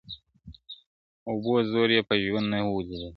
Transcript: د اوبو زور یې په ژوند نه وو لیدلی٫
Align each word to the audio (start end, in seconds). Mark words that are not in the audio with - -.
د 1.23 1.23
اوبو 1.29 1.53
زور 1.71 1.89
یې 1.95 2.01
په 2.09 2.15
ژوند 2.23 2.47
نه 2.53 2.59
وو 2.65 2.85
لیدلی٫ 2.87 3.09